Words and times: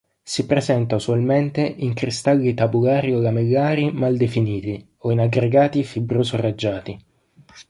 Si 0.23 0.47
presenta 0.47 0.95
usualmente 0.95 1.61
in 1.61 1.93
cristalli 1.93 2.55
tabulari 2.55 3.13
o 3.13 3.19
lamellari 3.19 3.91
mal 3.91 4.17
definiti 4.17 4.83
o 4.97 5.11
in 5.11 5.19
aggregati 5.19 5.83
fibroso-raggiati. 5.83 6.99